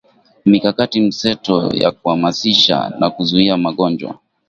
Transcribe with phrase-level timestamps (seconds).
[0.45, 4.19] mikakati mseto ya kuhamasisha na kuzuia magonjwa